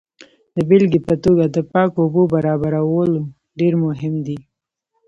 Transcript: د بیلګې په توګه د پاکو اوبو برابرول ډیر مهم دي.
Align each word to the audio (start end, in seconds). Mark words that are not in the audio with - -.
د 0.55 0.57
بیلګې 0.69 0.99
په 1.07 1.13
توګه 1.23 1.43
د 1.55 1.57
پاکو 1.71 1.99
اوبو 2.03 2.21
برابرول 2.33 3.11
ډیر 3.59 3.73
مهم 3.85 4.13
دي. 4.25 4.37